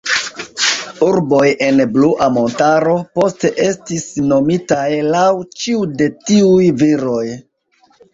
Urboj 1.07 1.49
en 1.65 1.81
Blua 1.97 2.29
Montaro 2.37 2.95
poste 3.19 3.51
estis 3.65 4.07
nomitaj 4.31 4.87
laŭ 5.17 5.27
ĉiu 5.65 5.85
de 6.01 6.09
tiuj 6.31 6.71
viroj. 6.81 7.23